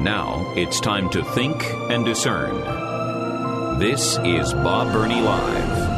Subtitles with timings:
[0.00, 2.54] Now it's time to think and discern.
[3.78, 5.96] This is Bob Burney Live.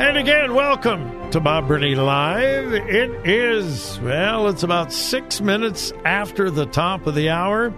[0.00, 2.72] And again, welcome to Bob Burney Live.
[2.74, 7.72] It is, well, it's about six minutes after the top of the hour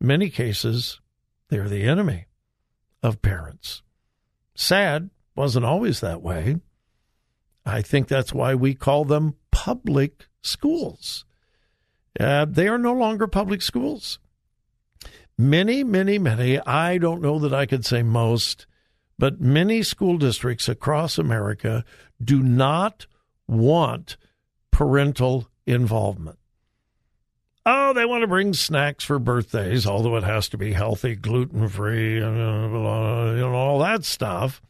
[0.00, 1.00] In many cases,
[1.48, 2.26] they're the enemy
[3.02, 3.82] of parents.
[4.54, 6.56] Sad, wasn't always that way.
[7.66, 11.24] I think that's why we call them public schools.
[12.18, 14.18] Uh, they are no longer public schools.
[15.36, 18.66] Many, many, many, I don't know that I could say most,
[19.18, 21.84] but many school districts across America
[22.22, 23.06] do not
[23.46, 24.16] want
[24.70, 26.38] parental involvement.
[27.66, 31.68] Oh, they want to bring snacks for birthdays, although it has to be healthy, gluten
[31.68, 34.60] free, know, all that stuff.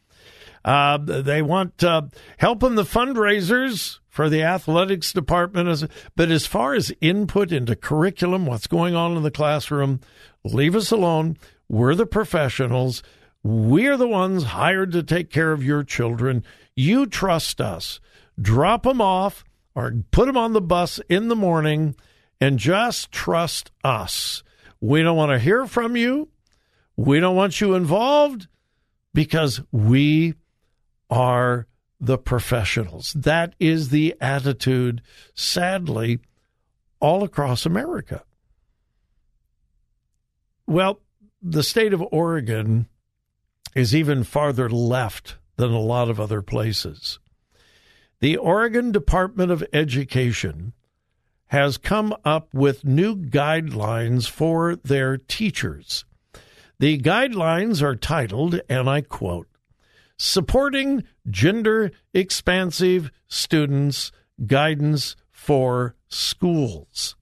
[0.63, 2.03] Uh, they want uh,
[2.37, 5.91] help the fundraisers for the athletics department.
[6.15, 9.99] But as far as input into curriculum, what's going on in the classroom,
[10.43, 11.37] leave us alone.
[11.67, 13.03] We're the professionals.
[13.47, 16.43] We're the ones hired to take care of your children.
[16.75, 17.99] You trust us.
[18.41, 19.43] Drop them off
[19.75, 21.95] or put them on the bus in the morning
[22.41, 24.41] and just trust us.
[24.81, 26.29] We don't want to hear from you.
[26.95, 28.47] We don't want you involved
[29.13, 30.33] because we
[31.11, 31.67] are
[32.01, 33.13] the professionals.
[33.13, 35.03] That is the attitude,
[35.35, 36.17] sadly,
[36.99, 38.23] all across America.
[40.65, 40.99] Well,
[41.43, 42.87] the state of Oregon
[43.75, 47.19] is even farther left than a lot of other places.
[48.21, 50.73] The Oregon Department of Education
[51.47, 56.05] has come up with new guidelines for their teachers.
[56.79, 59.47] The guidelines are titled, and I quote,
[60.17, 64.11] Supporting Gender Expansive Students
[64.45, 67.15] Guidance for Schools.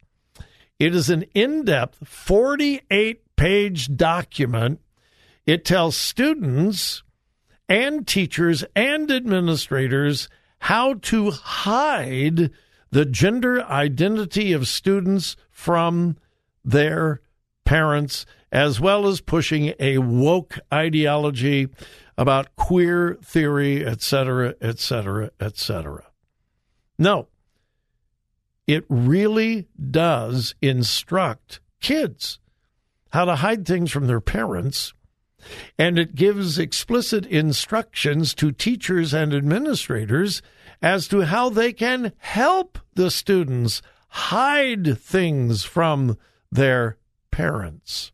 [0.80, 4.80] It is an in depth 48 page document
[5.45, 7.04] it tells students
[7.68, 10.30] and teachers and administrators
[10.60, 12.51] how to hide
[12.92, 16.16] the gender identity of students from
[16.63, 17.22] their
[17.66, 21.68] parents, as well as pushing a woke ideology
[22.18, 26.06] about queer theory, etc., etc., etc.
[27.00, 27.28] No,
[28.68, 32.40] it really does instruct kids
[33.12, 34.94] how to hide things from their parents,
[35.78, 40.42] and it gives explicit instructions to teachers and administrators
[40.81, 46.18] as to how they can help the students hide things from
[46.51, 46.98] their
[47.31, 48.12] parents.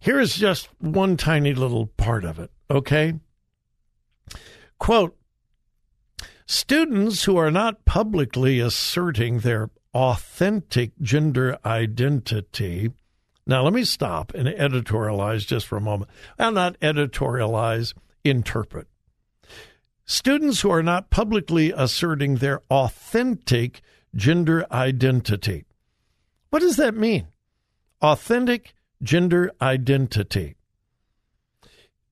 [0.00, 3.14] Here's just one tiny little part of it, okay?
[4.78, 5.16] Quote
[6.46, 12.92] Students who are not publicly asserting their authentic gender identity.
[13.46, 16.10] Now, let me stop and editorialize just for a moment.
[16.38, 17.94] I'll not editorialize,
[18.24, 18.88] interpret.
[20.04, 23.82] Students who are not publicly asserting their authentic
[24.14, 25.64] gender identity.
[26.50, 27.28] What does that mean?
[28.02, 30.56] Authentic gender identity.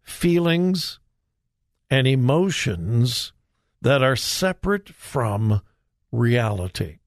[0.03, 1.01] Feelings
[1.91, 3.33] and emotions
[3.81, 5.63] that are separate from
[6.13, 6.99] reality.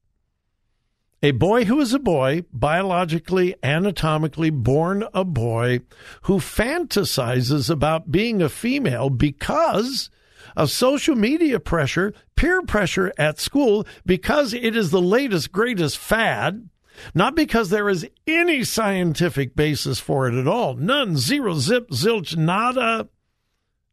[1.20, 5.80] A boy who is a boy, biologically, anatomically born a boy,
[6.22, 10.10] who fantasizes about being a female because
[10.56, 16.68] of social media pressure, peer pressure at school, because it is the latest, greatest fad,
[17.14, 20.74] not because there is any scientific basis for it at all.
[20.74, 23.08] None, zero, zip, zilch, nada.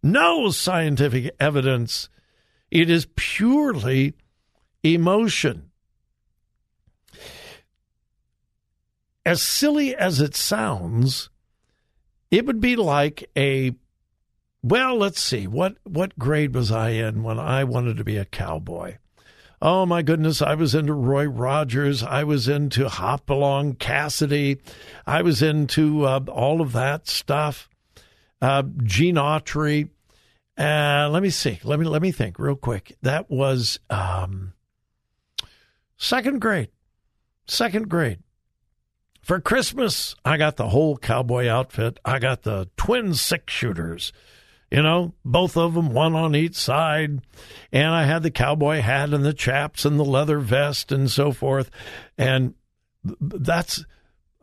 [0.04, 2.07] No scientific evidence
[2.69, 4.13] it is purely
[4.83, 5.72] emotion.
[9.25, 11.30] As silly as it sounds,
[12.30, 13.75] it would be like a
[14.62, 15.45] well, let's see.
[15.45, 18.98] What what grade was I in when I wanted to be a cowboy?
[19.62, 22.04] Oh my goodness, I was into Roy Rogers.
[22.04, 24.57] I was into Hopalong Cassidy.
[25.06, 27.69] I was into uh, all of that stuff.
[28.42, 29.89] Uh, Gene Autry.
[30.57, 31.60] Uh, let me see.
[31.63, 32.98] Let me let me think real quick.
[33.01, 34.54] That was um,
[35.98, 36.69] second grade.
[37.48, 38.19] Second grade.
[39.25, 42.00] For Christmas, I got the whole cowboy outfit.
[42.06, 44.13] I got the twin six shooters.
[44.69, 47.22] You know, both of them, one on each side.
[47.72, 51.31] And I had the cowboy hat and the chaps and the leather vest and so
[51.31, 51.72] forth.
[52.19, 52.54] And
[53.19, 53.83] that's,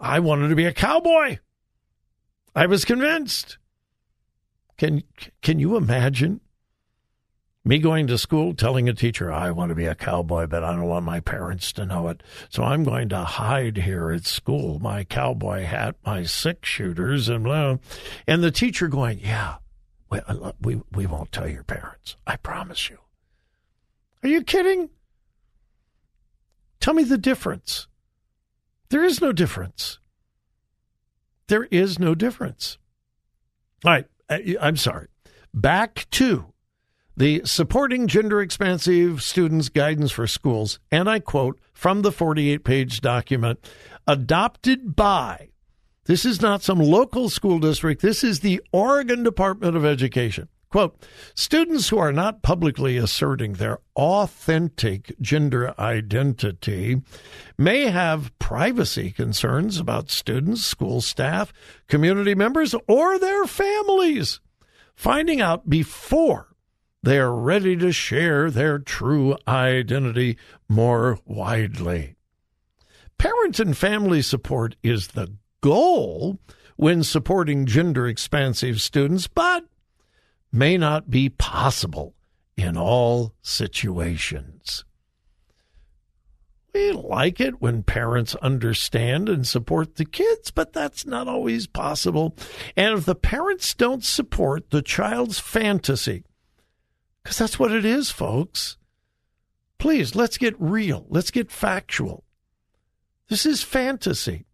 [0.00, 1.38] I wanted to be a cowboy.
[2.52, 3.58] I was convinced.
[4.79, 5.05] Can
[5.43, 6.40] can you imagine
[7.64, 10.72] me going to school telling a teacher I want to be a cowboy, but I
[10.72, 14.78] don't want my parents to know it, so I'm going to hide here at school
[14.80, 17.76] my cowboy hat, my six shooters, and blah.
[18.26, 19.56] And the teacher going, "Yeah,
[20.10, 22.16] we uh, we we won't tell your parents.
[22.26, 22.98] I promise you."
[24.22, 24.90] Are you kidding?
[26.80, 27.86] Tell me the difference.
[28.88, 29.98] There is no difference.
[31.46, 32.78] There is no difference.
[33.84, 34.06] All right.
[34.28, 35.08] Uh, I'm sorry.
[35.54, 36.51] Back to
[37.16, 43.00] the Supporting Gender Expansive Students Guidance for Schools, and I quote from the 48 page
[43.00, 43.68] document
[44.06, 45.50] adopted by,
[46.06, 50.48] this is not some local school district, this is the Oregon Department of Education.
[50.70, 57.02] Quote Students who are not publicly asserting their authentic gender identity
[57.58, 61.52] may have privacy concerns about students, school staff,
[61.88, 64.40] community members, or their families.
[64.96, 66.51] Finding out before
[67.02, 72.16] they are ready to share their true identity more widely.
[73.18, 76.38] Parent and family support is the goal
[76.76, 79.64] when supporting gender expansive students, but
[80.52, 82.14] may not be possible
[82.56, 84.84] in all situations.
[86.74, 92.34] We like it when parents understand and support the kids, but that's not always possible.
[92.76, 96.24] And if the parents don't support the child's fantasy,
[97.22, 98.76] because that's what it is, folks,
[99.79, 101.06] please, let's get real.
[101.08, 102.24] Let's get factual.
[103.29, 104.46] This is fantasy.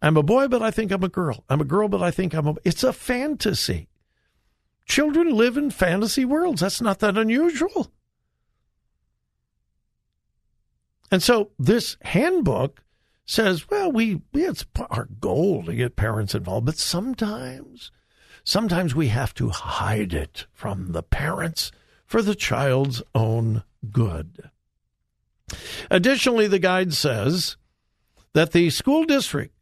[0.00, 1.44] I'm a boy, but I think I'm a girl.
[1.48, 2.54] I'm a girl, but I think I'm a.
[2.64, 3.88] It's a fantasy.
[4.86, 6.60] Children live in fantasy worlds.
[6.60, 7.92] That's not that unusual.
[11.10, 12.82] And so this handbook
[13.24, 17.90] says, well, we, we it's our goal to get parents involved, but sometimes,
[18.44, 21.70] sometimes we have to hide it from the parents
[22.08, 23.62] for the child's own
[23.92, 24.50] good.
[25.90, 27.56] Additionally, the guide says
[28.32, 29.54] that the school district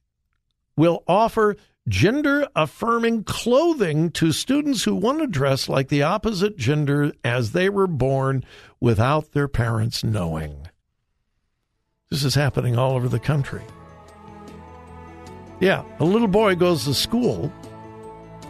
[0.76, 1.56] will offer
[1.88, 7.68] gender affirming clothing to students who want to dress like the opposite gender as they
[7.68, 8.44] were born
[8.80, 10.68] without their parents knowing.
[12.10, 13.62] This is happening all over the country.
[15.58, 17.52] Yeah, a little boy goes to school.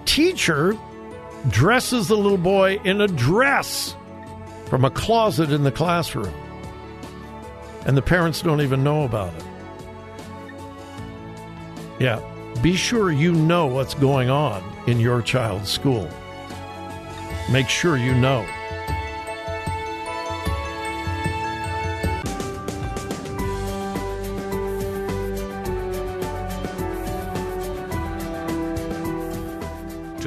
[0.05, 0.76] Teacher
[1.49, 3.97] dresses the little boy in a dress
[4.66, 6.35] from a closet in the classroom.
[7.87, 9.45] And the parents don't even know about it.
[11.99, 12.21] Yeah,
[12.62, 16.09] be sure you know what's going on in your child's school.
[17.50, 18.45] Make sure you know.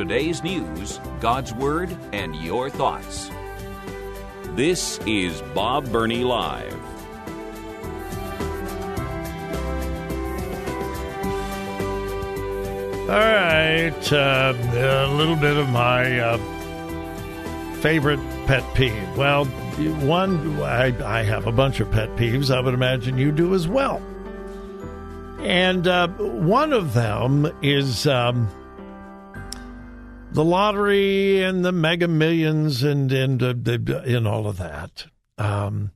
[0.10, 3.30] Today's news, God's Word, and your thoughts.
[4.56, 6.74] This is Bob Burney Live.
[13.04, 16.38] All right, uh, a little bit of my uh,
[17.76, 19.16] favorite pet peeve.
[19.16, 22.50] Well, one, I, I, have a bunch of pet peeves.
[22.50, 24.02] I would imagine you do as well.
[25.42, 28.50] And uh, one of them is um,
[30.32, 33.54] the lottery and the mega millions and and uh,
[34.06, 35.06] and all of that.
[35.38, 35.92] Um,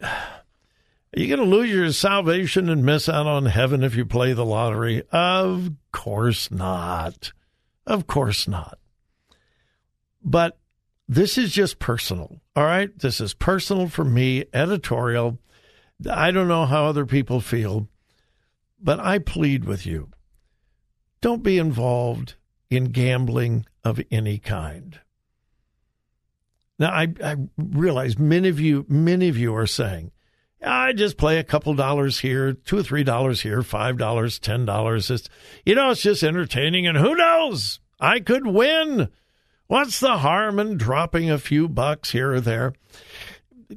[0.00, 4.32] are you going to lose your salvation and miss out on heaven if you play
[4.32, 5.02] the lottery?
[5.10, 7.32] Of course not.
[7.86, 8.78] Of course not.
[10.22, 10.58] But
[11.08, 12.40] this is just personal.
[12.54, 12.96] All right.
[12.98, 15.38] This is personal for me, editorial.
[16.08, 17.88] I don't know how other people feel,
[18.80, 20.10] but I plead with you
[21.20, 22.34] don't be involved
[22.70, 25.00] in gambling of any kind.
[26.78, 30.12] Now, I, I realize many of you, many of you are saying,
[30.62, 34.38] ah, I just play a couple dollars here, two or three dollars here, five dollars,
[34.38, 35.10] ten dollars.
[35.10, 35.28] It's
[35.64, 37.80] you know, it's just entertaining, and who knows?
[38.00, 39.08] I could win.
[39.66, 42.74] What's the harm in dropping a few bucks here or there?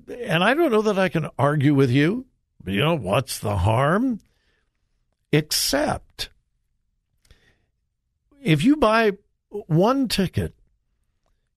[0.09, 2.27] And I don't know that I can argue with you.
[2.65, 4.19] You know, what's the harm?
[5.31, 6.29] Except
[8.41, 9.13] if you buy
[9.49, 10.53] one ticket,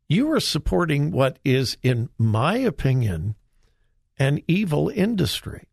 [0.08, 3.34] you are supporting what is, in my opinion,
[4.18, 5.68] an evil industry.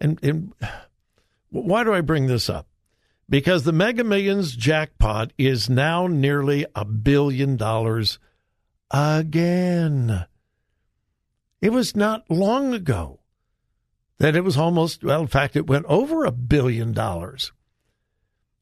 [0.00, 0.52] And, and
[1.50, 2.66] why do I bring this up?
[3.28, 8.18] Because the Mega Millions jackpot is now nearly a billion dollars
[8.90, 10.26] again.
[11.60, 13.20] It was not long ago
[14.18, 17.52] that it was almost, well, in fact, it went over a billion dollars.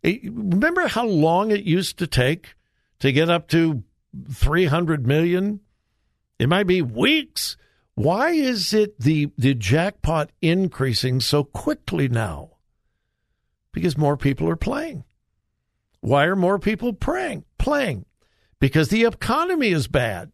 [0.04, 2.54] Remember how long it used to take
[3.00, 3.82] to get up to
[4.30, 5.60] 300 million?
[6.38, 7.56] It might be weeks
[7.94, 12.50] why is it the, the jackpot increasing so quickly now?
[13.72, 15.04] Because more people are playing.
[16.00, 18.04] Why are more people praying, playing?
[18.58, 20.32] Because the economy is bad.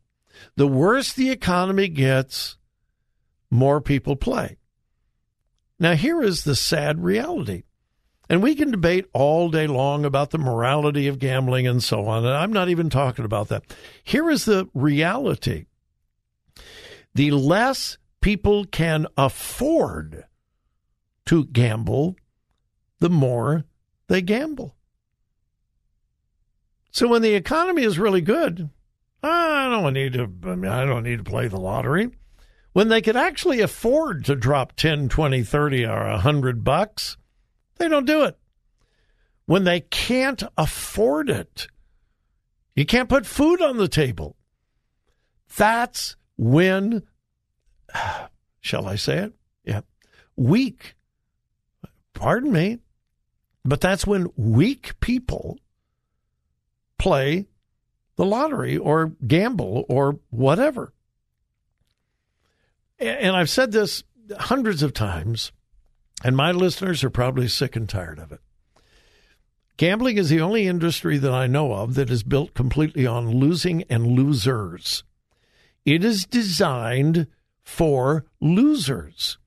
[0.57, 2.57] The worse the economy gets,
[3.51, 4.57] more people play.
[5.79, 7.65] Now, here is the sad reality.
[8.31, 12.25] And we can debate all day long about the morality of gambling and so on.
[12.25, 13.65] And I'm not even talking about that.
[14.05, 15.67] Here is the reality
[17.13, 20.27] the less people can afford
[21.27, 22.15] to gamble,
[23.01, 23.65] the more
[24.07, 24.77] they gamble.
[26.93, 28.71] So when the economy is really good,
[29.25, 32.11] I don't need to I, mean, I don't need to play the lottery.
[32.75, 37.17] When they could actually afford to drop 10, 20, 30 or 100 bucks,
[37.81, 38.39] they don't do it.
[39.47, 41.67] When they can't afford it,
[42.77, 44.37] you can't put food on the table.
[45.57, 47.03] That's when,
[48.61, 49.33] shall I say it?
[49.65, 49.81] Yeah,
[50.37, 50.95] weak,
[52.15, 52.79] pardon me,
[53.65, 55.59] but that's when weak people
[56.99, 57.47] play
[58.17, 60.93] the lottery or gamble or whatever.
[62.99, 64.05] And I've said this
[64.39, 65.53] hundreds of times,
[66.23, 68.41] and my listeners are probably sick and tired of it.
[69.77, 73.83] Gambling is the only industry that I know of that is built completely on losing
[73.85, 75.05] and losers.
[75.87, 77.27] It is designed
[77.63, 79.39] for losers.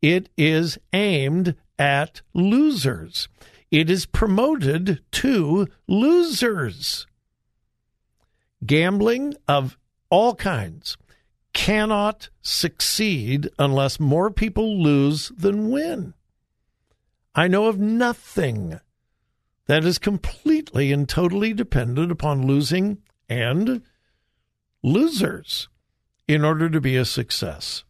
[0.00, 3.28] It is aimed at losers.
[3.70, 7.06] It is promoted to losers.
[8.64, 9.76] Gambling of
[10.08, 10.96] all kinds
[11.54, 16.12] cannot succeed unless more people lose than win.
[17.34, 18.80] I know of nothing
[19.66, 23.80] that is completely and totally dependent upon losing and
[24.82, 25.68] losers
[26.28, 27.84] in order to be a success.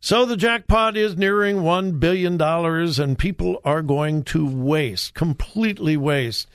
[0.00, 6.46] So the jackpot is nearing $1 billion, and people are going to waste, completely waste,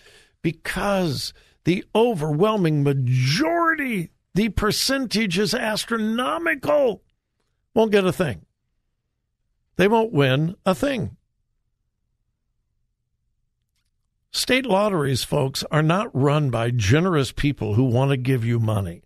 [0.44, 1.34] because
[1.64, 7.04] the overwhelming majority, the percentage is astronomical,
[7.74, 8.46] won't get a thing.
[9.76, 11.18] They won't win a thing.
[14.32, 19.04] State lotteries, folks, are not run by generous people who want to give you money.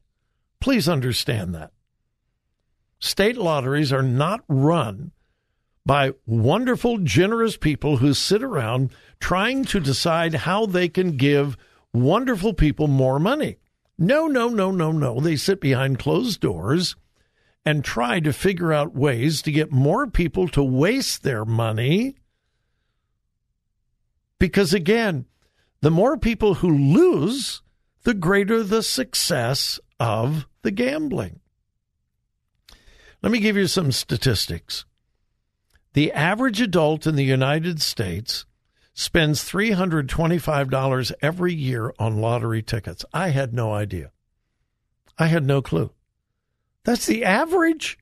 [0.59, 1.71] Please understand that.
[2.99, 5.13] State lotteries are not run
[5.83, 11.57] by wonderful, generous people who sit around trying to decide how they can give
[11.91, 13.57] wonderful people more money.
[13.97, 15.19] No, no, no, no, no.
[15.19, 16.95] They sit behind closed doors
[17.65, 22.15] and try to figure out ways to get more people to waste their money.
[24.39, 25.25] Because again,
[25.81, 27.61] the more people who lose,
[28.03, 31.39] the greater the success of the gambling.
[33.21, 34.85] Let me give you some statistics.
[35.93, 38.45] The average adult in the United States
[38.93, 43.03] spends $325 every year on lottery tickets.
[43.13, 44.11] I had no idea.
[45.17, 45.91] I had no clue.
[46.83, 47.97] That's the average.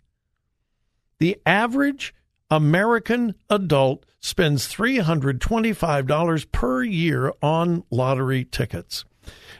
[1.19, 2.13] The average
[2.49, 9.05] American adult spends $325 per year on lottery tickets.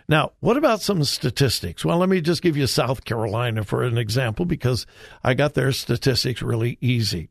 [0.10, 1.86] Now, what about some statistics?
[1.86, 4.86] Well, let me just give you South Carolina for an example because
[5.24, 7.30] I got their statistics really easy.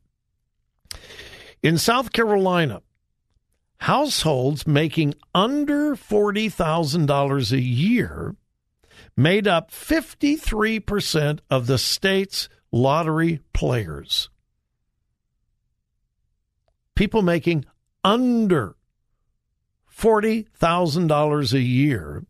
[1.63, 2.83] In South Carolina,
[3.81, 8.37] households making under $40,000 a year
[9.17, 14.29] made up 53% of the state's lottery players.
[16.95, 17.65] People making
[18.05, 18.77] under
[19.97, 22.27] $40,000 a year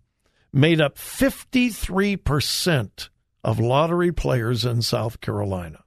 [0.52, 3.09] made up 53%
[3.42, 5.83] of lottery players in South Carolina.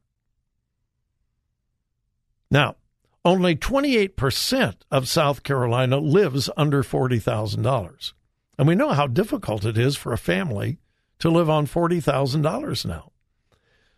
[2.51, 2.75] Now,
[3.25, 8.13] only 28% of South Carolina lives under $40,000.
[8.57, 10.77] And we know how difficult it is for a family
[11.19, 13.11] to live on $40,000 now.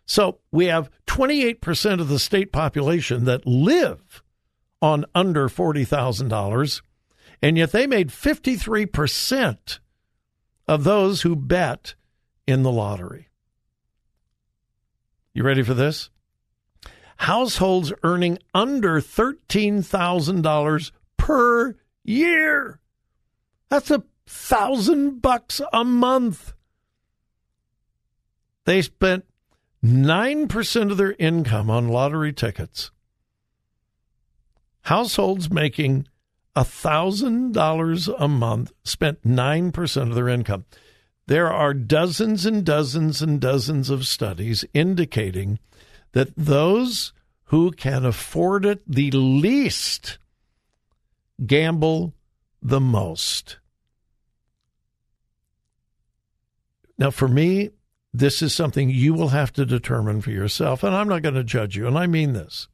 [0.06, 4.22] So we have 28% of the state population that live
[4.80, 6.82] on under $40,000,
[7.42, 9.78] and yet they made 53%
[10.68, 11.94] of those who bet
[12.46, 13.28] in the lottery.
[15.34, 16.08] You ready for this?
[17.16, 22.80] Households earning under $13,000 per year.
[23.68, 26.52] That's a thousand bucks a month.
[28.64, 29.24] They spent
[29.84, 32.90] 9% of their income on lottery tickets.
[34.82, 36.06] Households making
[36.56, 40.64] $1,000 a month spent 9% of their income.
[41.26, 45.58] There are dozens and dozens and dozens of studies indicating
[46.16, 47.12] that those
[47.44, 50.16] who can afford it the least
[51.44, 52.14] gamble
[52.62, 53.58] the most.
[56.96, 57.68] Now, for me,
[58.14, 61.44] this is something you will have to determine for yourself, and I'm not going to
[61.44, 62.66] judge you, and I mean this.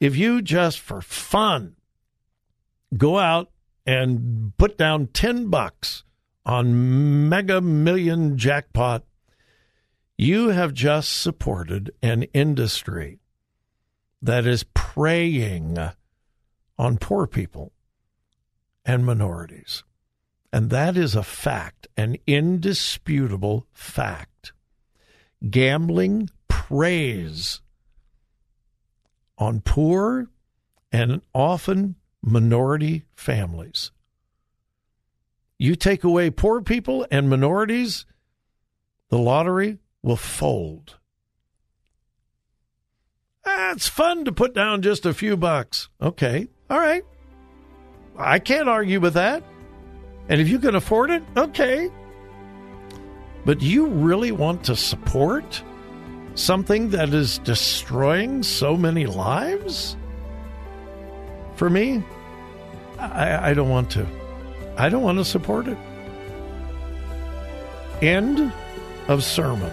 [0.00, 1.76] If you just for fun
[2.96, 3.50] go out
[3.84, 6.04] and put down 10 bucks
[6.46, 9.04] on mega million jackpot,
[10.16, 13.20] you have just supported an industry
[14.22, 15.78] that is preying
[16.78, 17.72] on poor people
[18.84, 19.84] and minorities.
[20.52, 24.52] And that is a fact, an indisputable fact.
[25.50, 27.60] Gambling preys
[29.36, 30.30] on poor
[30.90, 33.90] and often minority families.
[35.58, 38.06] You take away poor people and minorities,
[39.10, 40.96] the lottery will fold.
[43.44, 45.88] Ah, it's fun to put down just a few bucks.
[46.00, 47.02] Okay, all right.
[48.16, 49.42] I can't argue with that.
[50.28, 51.90] And if you can afford it, okay.
[53.44, 55.62] But you really want to support
[56.34, 59.96] something that is destroying so many lives?
[61.56, 62.04] For me,
[62.98, 64.06] I, I don't want to.
[64.76, 65.78] I don't want to support it.
[68.02, 68.52] End
[69.08, 69.72] of sermon.